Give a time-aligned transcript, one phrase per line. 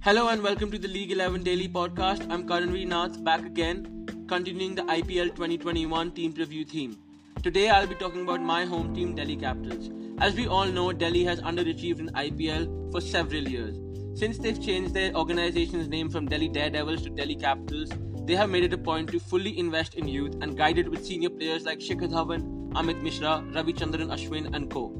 [0.00, 2.24] Hello and welcome to the League 11 Daily Podcast.
[2.30, 6.96] I'm Karanveer Nath back again, continuing the IPL 2021 team preview theme.
[7.42, 9.90] Today I'll be talking about my home team, Delhi Capitals.
[10.20, 13.76] As we all know, Delhi has underachieved in IPL for several years.
[14.14, 17.90] Since they've changed their organization's name from Delhi Daredevils to Delhi Capitals,
[18.24, 21.04] they have made it a point to fully invest in youth and guide it with
[21.04, 24.90] senior players like Shikhar Dhawan, Amit Mishra, Ravichandran Ashwin, and co.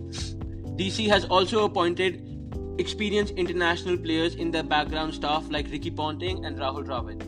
[0.76, 2.37] DC has also appointed
[2.78, 7.22] experienced international players in their background staff like Ricky Ponting and Rahul Dravid.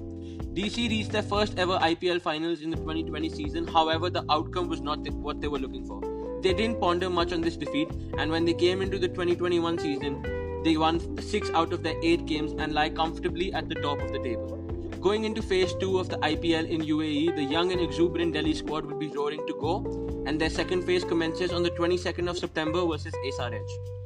[0.55, 4.81] DC reached their first ever IPL finals in the 2020 season, however, the outcome was
[4.81, 6.01] not what they were looking for.
[6.43, 10.23] They didn't ponder much on this defeat, and when they came into the 2021 season,
[10.65, 14.13] they won 6 out of their 8 games and lie comfortably at the top of
[14.13, 14.57] the table.
[15.01, 18.85] Going into phase 2 of the IPL in UAE, the young and exuberant Delhi squad
[18.85, 22.85] will be roaring to go, and their second phase commences on the 22nd of September
[22.85, 24.00] versus SRH.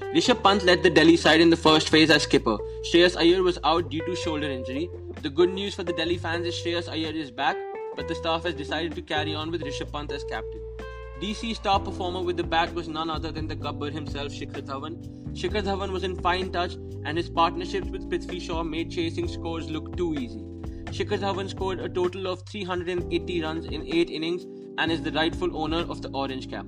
[0.00, 2.56] Rishabh Pant led the Delhi side in the first phase as skipper.
[2.90, 4.90] Shreyas Iyer was out due to shoulder injury.
[5.22, 7.56] The good news for the Delhi fans is Shreyas Iyer is back,
[7.94, 10.60] but the staff has decided to carry on with Rishabh Pant as captain.
[11.20, 14.96] DC's star performer with the bat was none other than the Gabbar himself, Shikhar Dhawan.
[15.32, 19.70] Shikhar Dhawan was in fine touch, and his partnerships with Prithvi Shaw made chasing scores
[19.70, 20.40] look too easy.
[20.86, 24.44] Shikhar Dhawan scored a total of 380 runs in 8 innings
[24.78, 26.66] and is the rightful owner of the orange cap.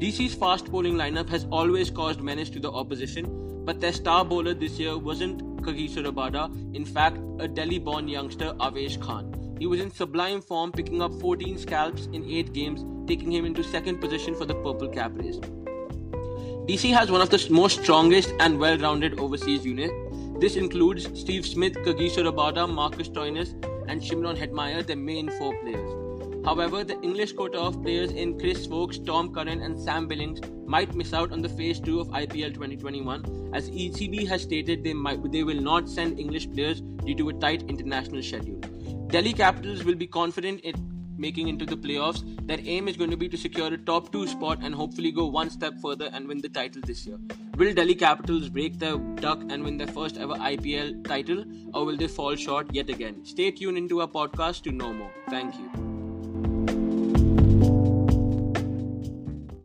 [0.00, 4.54] DC's fast bowling lineup has always caused menace to the opposition, but their star bowler
[4.54, 9.56] this year wasn't Kagiso Rabada, in fact, a Delhi born youngster Avesh Khan.
[9.58, 13.62] He was in sublime form, picking up 14 scalps in 8 games, taking him into
[13.62, 15.36] second position for the Purple Cap race.
[15.36, 19.92] DC has one of the most strongest and well rounded overseas units.
[20.40, 23.52] This includes Steve Smith, Kagiso Rabada, Marcus Stoinis,
[23.86, 26.09] and Shimron Hetmyer, their main four players.
[26.44, 30.94] However, the English quota of players in Chris Woakes, Tom Curran, and Sam Billings might
[30.94, 35.20] miss out on the phase 2 of IPL 2021 as ECB has stated they might
[35.32, 38.60] they will not send English players due to a tight international schedule.
[39.08, 40.74] Delhi Capitals will be confident in
[41.18, 42.22] making into the playoffs.
[42.46, 45.26] Their aim is going to be to secure a top 2 spot and hopefully go
[45.26, 47.18] one step further and win the title this year.
[47.56, 51.96] Will Delhi Capitals break the duck and win their first ever IPL title or will
[51.96, 53.24] they fall short yet again?
[53.24, 55.10] Stay tuned into our podcast to know more.
[55.28, 55.89] Thank you.